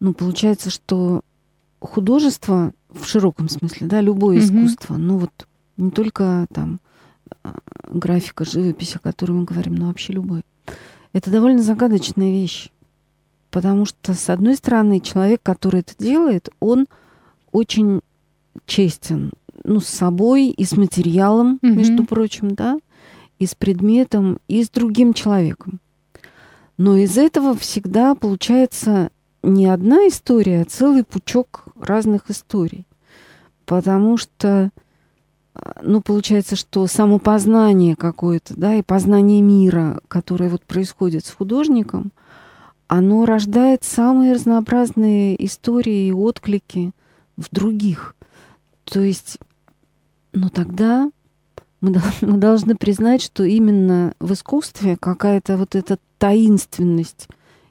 [0.00, 1.22] ну, получается, что
[1.80, 4.64] художество в широком смысле, да, любое mm-hmm.
[4.64, 6.80] искусство, ну вот не только там
[7.42, 7.58] а,
[7.88, 10.42] графика, живопись, о которой мы говорим, но вообще любое.
[11.12, 12.70] Это довольно загадочная вещь,
[13.50, 16.86] потому что, с одной стороны, человек, который это делает, он
[17.52, 18.00] очень
[18.66, 19.32] честен,
[19.64, 21.70] ну, с собой и с материалом, mm-hmm.
[21.74, 22.78] между прочим, да,
[23.40, 25.80] и с предметом, и с другим человеком.
[26.76, 29.10] Но из этого всегда получается
[29.42, 32.86] не одна история, а целый пучок разных историй.
[33.64, 34.70] Потому что,
[35.82, 42.12] ну, получается, что самопознание какое-то, да, и познание мира, которое вот происходит с художником,
[42.88, 46.92] оно рождает самые разнообразные истории и отклики
[47.36, 48.14] в других.
[48.84, 49.38] То есть,
[50.32, 51.10] ну тогда
[51.80, 57.28] мы, мы должны признать, что именно в искусстве какая-то вот эта таинственность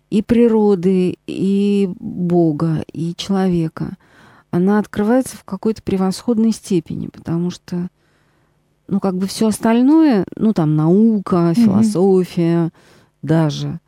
[0.09, 3.97] и природы, и Бога, и человека,
[4.51, 7.89] она открывается в какой-то превосходной степени, потому что,
[8.87, 12.71] ну, как бы все остальное, ну, там, наука, философия mm-hmm.
[13.21, 13.79] даже,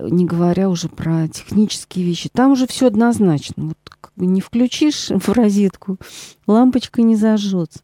[0.00, 3.66] не говоря уже про технические вещи, там уже все однозначно.
[3.66, 5.98] Вот как бы не включишь в розетку,
[6.46, 7.80] лампочка не зажжется.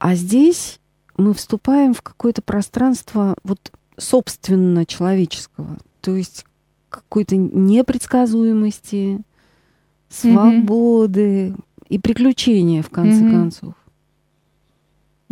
[0.00, 0.80] А здесь
[1.18, 5.76] мы вступаем в какое-то пространство вот собственно человеческого.
[6.00, 6.46] То есть
[6.88, 9.20] какой-то непредсказуемости,
[10.08, 11.62] свободы mm-hmm.
[11.90, 13.30] и приключения, в конце mm-hmm.
[13.30, 13.74] концов.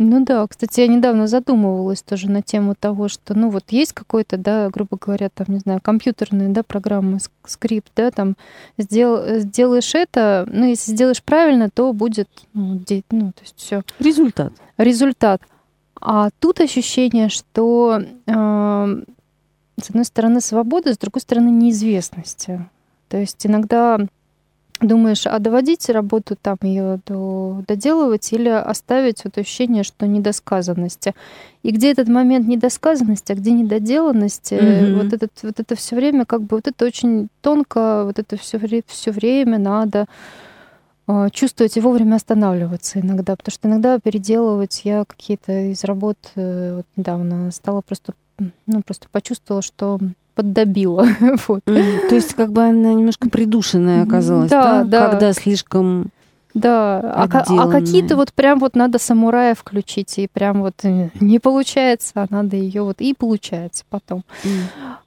[0.01, 4.37] Ну да, кстати, я недавно задумывалась тоже на тему того, что, ну вот есть какой-то,
[4.37, 8.37] да, грубо говоря, там, не знаю, компьютерная, да, программа, скрипт, да, там,
[8.77, 12.81] сдел, сделаешь это, ну, если сделаешь правильно, то будет, ну,
[13.11, 13.81] ну то есть все.
[13.99, 14.53] Результат.
[14.77, 15.41] Результат.
[15.99, 19.03] А тут ощущение, что э,
[19.81, 22.69] с одной стороны, свобода, с другой стороны, неизвестности.
[23.09, 23.99] То есть иногда
[24.81, 31.13] думаешь, а доводить работу там ее до, доделывать или оставить вот ощущение, что недосказанности.
[31.63, 35.03] И где этот момент недосказанности, а где недоделанности, mm-hmm.
[35.03, 38.59] вот, этот, вот это все время, как бы вот это очень тонко, вот это все,
[38.87, 40.07] все время надо
[41.07, 46.75] а, чувствовать и вовремя останавливаться иногда, потому что иногда переделывать я какие-то из работ э,
[46.77, 48.13] вот недавно стала просто
[48.67, 49.99] ну, просто почувствовала, что
[50.39, 51.05] поддобила.
[51.47, 51.65] вот.
[51.65, 54.83] То есть как бы она немножко придушенная оказалась, да, да?
[54.83, 55.09] да.
[55.09, 56.11] когда слишком
[56.53, 61.39] да, а, а какие-то вот прям вот надо самурая включить, и прям вот э, не
[61.39, 64.23] получается, а надо ее вот и получается потом.
[64.43, 64.49] Mm.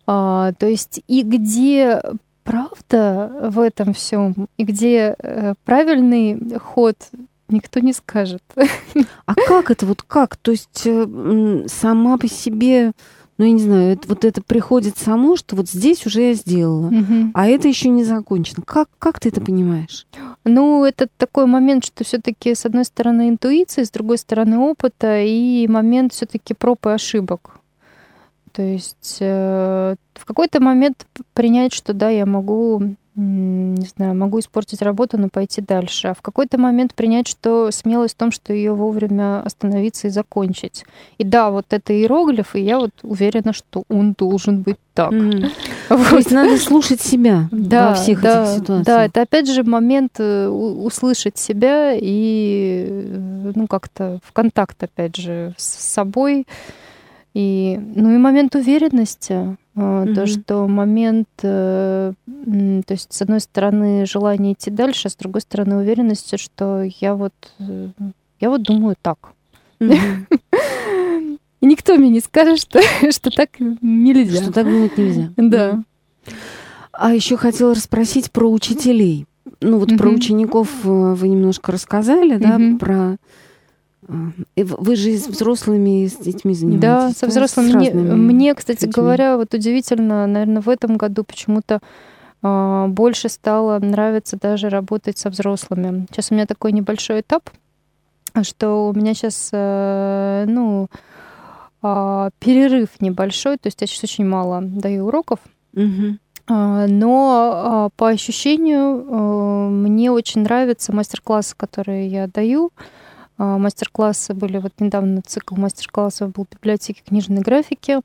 [0.06, 2.00] А, то есть и где
[2.44, 6.96] правда в этом всем, и где э, правильный ход
[7.48, 8.42] никто не скажет.
[9.26, 10.36] А как это вот как?
[10.36, 12.92] То есть э, сама по себе,
[13.38, 16.88] ну я не знаю, это, вот это приходит само, что вот здесь уже я сделала,
[16.88, 17.30] угу.
[17.34, 18.62] а это еще не закончено.
[18.64, 20.06] Как, как ты это понимаешь?
[20.44, 25.66] Ну, это такой момент, что все-таки с одной стороны интуиция, с другой стороны опыта, и
[25.68, 27.56] момент все-таки проб и ошибок.
[28.52, 34.80] То есть э, в какой-то момент принять, что да, я могу не знаю, могу испортить
[34.80, 36.08] работу, но пойти дальше.
[36.08, 40.84] А в какой-то момент принять, что смелость в том, что ее вовремя остановиться и закончить.
[41.18, 45.12] И да, вот это иероглиф, и я вот уверена, что он должен быть так.
[45.12, 45.50] Mm.
[45.90, 46.08] Вот.
[46.08, 48.86] То есть надо слушать себя да, во всех да, этих ситуациях.
[48.86, 55.16] Да, это опять же момент э, услышать себя и э, ну как-то в контакт опять
[55.16, 56.46] же с собой.
[57.34, 60.14] И, ну и момент уверенности, mm-hmm.
[60.14, 65.40] то, что момент, э, то есть, с одной стороны, желание идти дальше, а с другой
[65.40, 67.88] стороны, уверенности, что я вот, э,
[68.38, 69.32] я вот думаю так.
[69.80, 71.38] Mm-hmm.
[71.62, 72.80] И никто мне не скажет, что,
[73.10, 74.42] что так нельзя.
[74.42, 75.32] Что так думать нельзя.
[75.36, 75.82] Да.
[76.92, 79.26] А еще хотела расспросить про учителей.
[79.62, 79.98] Ну вот mm-hmm.
[79.98, 83.16] про учеников вы немножко рассказали, да, про
[84.08, 86.82] вы же с взрослыми и с детьми занимаетесь?
[86.82, 87.70] Да, со взрослыми.
[87.70, 88.92] С мне, мне, кстати детьми.
[88.92, 91.80] говоря, вот удивительно, наверное, в этом году почему-то
[92.42, 96.06] э, больше стало нравиться даже работать со взрослыми.
[96.10, 97.50] Сейчас у меня такой небольшой этап,
[98.42, 100.88] что у меня сейчас, э, ну,
[101.82, 105.38] э, перерыв небольшой, то есть я сейчас очень мало даю уроков.
[105.74, 106.18] Угу.
[106.48, 112.72] Но по ощущению мне очень нравятся мастер-классы, которые я даю.
[112.76, 112.82] А,
[113.38, 118.00] мастер-классы были, вот недавно цикл мастер-классов был в библиотеке книжной графики.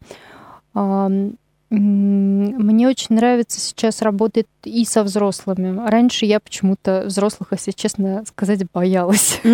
[0.73, 1.09] А,
[1.69, 5.87] мне очень нравится сейчас работать и со взрослыми.
[5.87, 9.41] Раньше я почему-то взрослых, если честно сказать, боялась.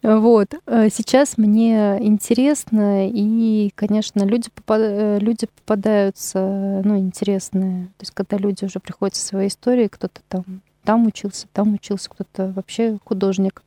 [0.00, 0.54] Вот.
[0.64, 4.80] А сейчас мне интересно, и, конечно, люди, попад...
[4.80, 7.86] Э, люди попадаются, ну, интересные.
[7.96, 10.44] То есть, когда люди уже приходят со своей историей, кто-то там,
[10.84, 13.62] там учился, там учился, кто-то вообще художник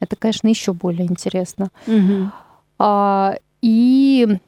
[0.00, 1.68] это, конечно, еще более интересно.
[1.86, 2.30] Угу.
[2.78, 4.38] А, и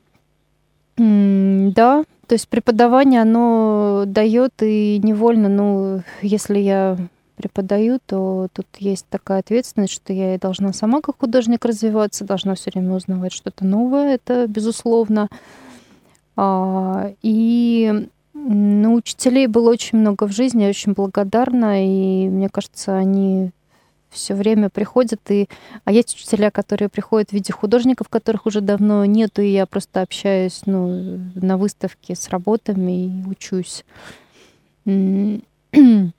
[0.97, 6.97] да, то есть преподавание, оно дает и невольно, ну, если я
[7.37, 12.71] преподаю, то тут есть такая ответственность, что я должна сама как художник развиваться, должна все
[12.71, 15.29] время узнавать что-то новое, это безусловно.
[16.35, 22.97] А, и ну, учителей было очень много в жизни, я очень благодарна, и мне кажется,
[22.97, 23.51] они
[24.17, 25.49] все время приходят, и...
[25.85, 30.03] а есть учителя, которые приходят в виде художников, которых уже давно нету, и я просто
[30.03, 33.85] общаюсь ну, на выставке с работами и учусь.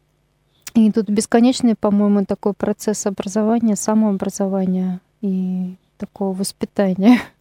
[0.77, 7.19] И тут бесконечный, по-моему, такой процесс образования, самообразования и такого воспитания.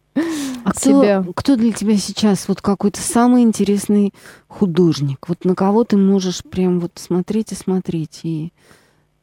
[0.63, 1.23] А кто, себя.
[1.33, 4.13] кто для тебя сейчас вот какой-то самый интересный
[4.49, 5.29] художник?
[5.29, 8.51] Вот на кого ты можешь прям вот смотреть и смотреть и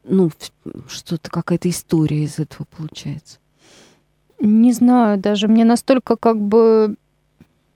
[0.04, 0.30] ну,
[0.88, 3.38] что-то, какая-то история из этого получается?
[4.40, 6.96] Не знаю, даже мне настолько как бы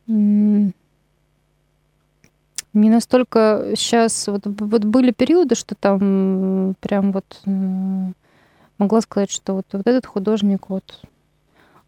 [0.07, 0.73] не
[2.75, 7.41] настолько сейчас вот, вот были периоды, что там прям вот
[8.79, 11.03] могла сказать, что вот, вот этот художник вот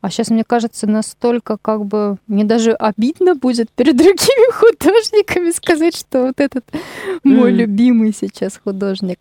[0.00, 2.16] а сейчас, мне кажется, настолько как бы...
[2.26, 6.64] Мне даже обидно будет перед другими художниками сказать, что вот этот
[7.22, 7.56] мой mm.
[7.56, 9.20] любимый сейчас художник.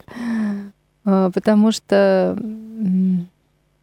[1.06, 2.38] А, потому что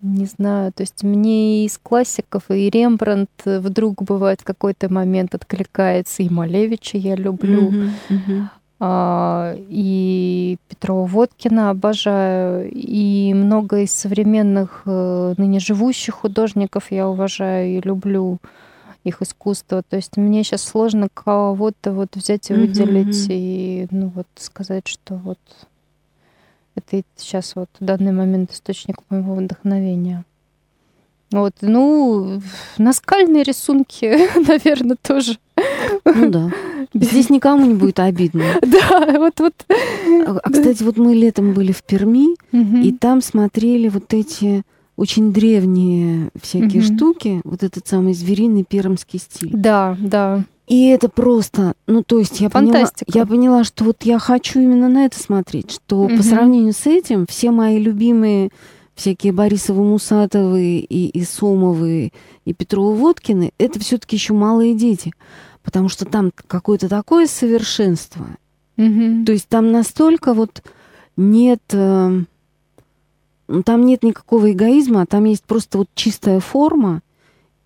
[0.02, 6.28] не знаю, то есть мне из классиков и Рембрандт вдруг бывает какой-то момент откликается, и
[6.28, 8.42] Малевича я люблю, mm-hmm, mm-hmm.
[8.78, 17.78] А, и Петрова Водкина обожаю, и много из современных э, ныне живущих художников я уважаю
[17.78, 18.38] и люблю
[19.02, 19.82] их искусство.
[19.82, 23.34] То есть мне сейчас сложно кого-то вот взять и выделить mm-hmm.
[23.34, 25.38] и ну вот сказать, что вот
[26.76, 30.24] это сейчас вот в данный момент источник моего вдохновения.
[31.32, 32.40] Вот, ну,
[32.78, 35.38] наскальные рисунки, наверное, тоже.
[36.04, 36.50] Ну да.
[36.94, 38.44] Здесь никому не будет обидно.
[38.62, 39.54] Да, вот вот.
[39.68, 44.62] А, а кстати, вот мы летом были в Перми, и там смотрели вот эти
[44.96, 49.50] очень древние всякие штуки, вот этот самый звериный пермский стиль.
[49.52, 50.44] Да, да.
[50.66, 54.88] И это просто, ну то есть я поняла, я поняла, что вот я хочу именно
[54.88, 56.16] на это смотреть, что угу.
[56.16, 58.50] по сравнению с этим все мои любимые
[58.96, 62.12] всякие Борисовы Мусатовы и, и Сомовы
[62.44, 65.12] и Петровы Водкины, это все-таки еще малые дети,
[65.62, 68.26] потому что там какое-то такое совершенство.
[68.76, 69.24] Угу.
[69.24, 70.62] То есть там настолько вот
[71.16, 71.62] нет...
[71.70, 72.22] Э,
[73.48, 77.02] ну, там нет никакого эгоизма, там есть просто вот чистая форма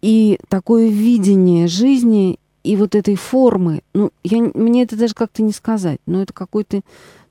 [0.03, 3.83] и такое видение жизни и вот этой формы.
[3.95, 6.83] Ну, я, мне это даже как-то не сказать, но это какой-то...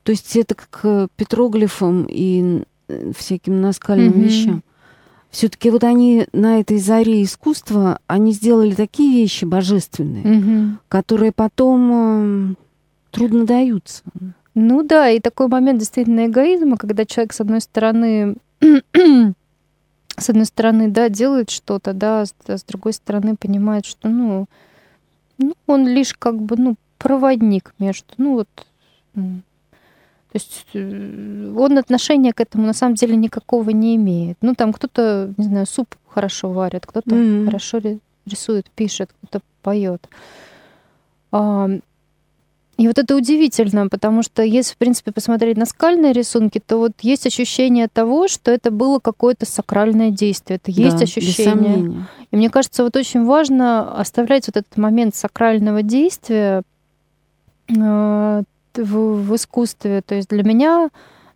[0.04, 2.64] То есть это к петроглифам и
[3.18, 4.22] всяким наскальным mm-hmm.
[4.22, 4.64] вещам.
[5.30, 10.70] Все-таки вот они на этой заре искусства, они сделали такие вещи божественные, mm-hmm.
[10.88, 12.56] которые потом э,
[13.12, 14.02] трудно даются.
[14.56, 20.90] Ну да, и такой момент действительно эгоизма, когда человек, с одной стороны, с одной стороны,
[20.90, 24.48] да, делает что-то, да, а с другой стороны понимает, что, ну,
[25.40, 28.48] ну, он лишь как бы, ну, проводник между, ну, вот,
[29.14, 34.38] то есть э, он отношения к этому на самом деле никакого не имеет.
[34.42, 37.46] Ну, там кто-то, не знаю, суп хорошо варит, кто-то mm-hmm.
[37.46, 37.82] хорошо
[38.28, 40.08] рисует, пишет, кто-то поет.
[42.80, 46.94] И вот это удивительно, потому что если, в принципе, посмотреть на скальные рисунки, то вот
[47.02, 50.62] есть ощущение того, что это было какое-то сакральное действие.
[50.64, 52.06] Это да, есть ощущение.
[52.32, 56.62] И мне кажется, вот очень важно оставлять вот этот момент сакрального действия
[57.68, 58.44] э,
[58.76, 60.02] в, в искусстве.
[60.02, 60.90] То есть для меня,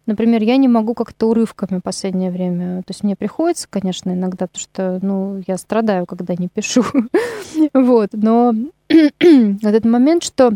[0.06, 2.84] например, я не могу как-то урывками в последнее время.
[2.84, 6.86] То есть мне приходится, конечно, иногда, потому что, ну, я страдаю, когда не пишу.
[7.74, 8.56] вот, но
[8.88, 10.54] этот момент, что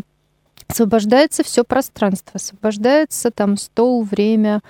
[0.68, 4.60] освобождается все пространство, освобождается там стол, время,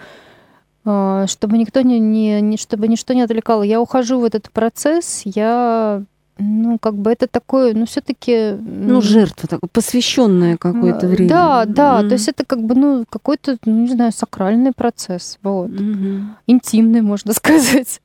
[0.84, 3.62] а, чтобы никто не, не, чтобы ничто не отвлекало.
[3.62, 6.02] Я ухожу в этот процесс, я
[6.40, 8.52] ну, как бы это такое, ну, все-таки...
[8.60, 11.28] Ну, жертва такое, посвященное какое-то время.
[11.28, 12.08] Да, да, mm-hmm.
[12.08, 15.68] то есть это как бы, ну, какой-то, ну, не знаю, сакральный процесс, вот.
[15.70, 16.20] Mm-hmm.
[16.46, 18.00] Интимный, можно сказать.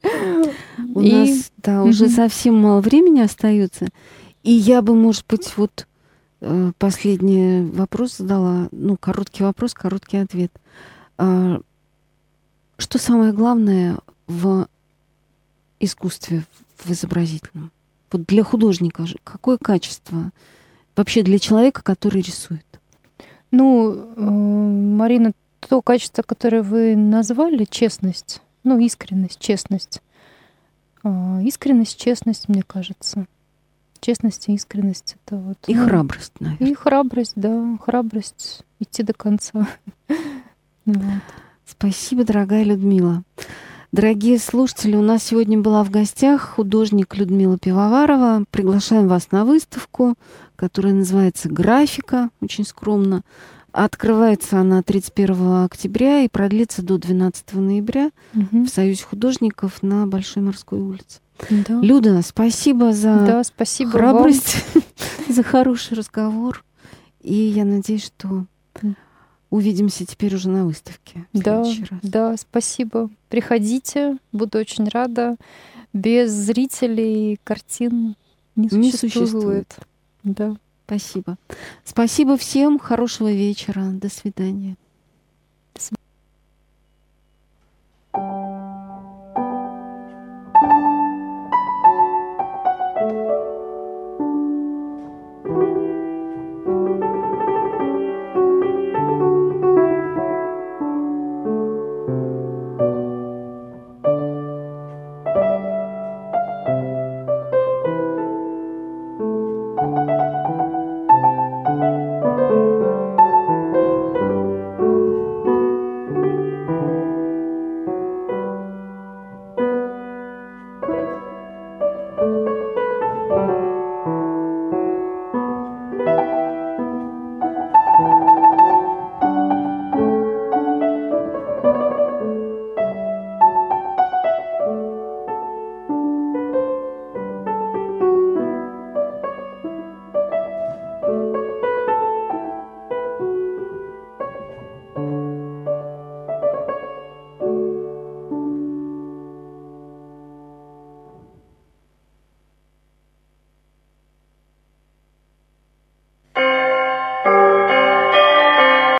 [0.95, 1.11] У И...
[1.11, 1.89] нас, да, mm-hmm.
[1.89, 3.89] уже совсем мало времени остается.
[4.41, 5.92] И я бы, может быть, вот Э,
[6.77, 8.67] последний вопрос задала.
[8.71, 10.51] Ну, короткий вопрос, короткий ответ.
[11.17, 11.59] А,
[12.77, 14.67] что самое главное в
[15.79, 16.43] искусстве,
[16.77, 17.71] в изобразительном?
[18.11, 20.31] Вот для художника какое качество
[20.95, 22.65] вообще для человека, который рисует?
[23.51, 30.01] Ну, э, Марина, то качество, которое вы назвали, честность, ну, искренность, честность.
[31.03, 33.27] А, искренность, честность, мне кажется
[34.03, 35.57] честность и искренность это вот.
[35.67, 36.67] И ну, храбрость, наверное.
[36.67, 39.67] И храбрость, да, храбрость идти до конца.
[40.85, 41.23] вот.
[41.65, 43.23] Спасибо, дорогая Людмила.
[43.91, 48.43] Дорогие слушатели, у нас сегодня была в гостях художник Людмила Пивоварова.
[48.49, 50.15] Приглашаем вас на выставку,
[50.55, 53.21] которая называется «Графика», очень скромно.
[53.71, 58.65] Открывается она 31 октября и продлится до 12 ноября угу.
[58.65, 61.19] в Союзе художников на Большой морской улице.
[61.49, 61.79] Да.
[61.81, 64.65] Люда, спасибо за да, спасибо храбрость,
[65.29, 66.63] за хороший разговор.
[67.21, 68.45] И я надеюсь, что
[69.49, 71.25] увидимся теперь уже на выставке.
[71.31, 71.99] Да, раз.
[72.01, 73.09] да, спасибо.
[73.29, 75.37] Приходите, буду очень рада.
[75.93, 78.15] Без зрителей картин
[78.55, 78.83] не существует.
[78.83, 79.75] Не существует.
[80.23, 80.55] Да.
[80.85, 81.37] Спасибо.
[81.85, 82.79] Спасибо всем.
[82.79, 83.83] Хорошего вечера.
[83.91, 84.75] До свидания.